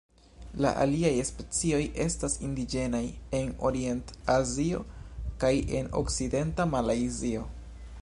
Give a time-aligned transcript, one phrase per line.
[0.65, 3.03] La aliaj specioj estas indiĝenaj
[3.41, 4.83] en Orient-Azio
[5.45, 7.51] kaj en okcidenta Malajzio.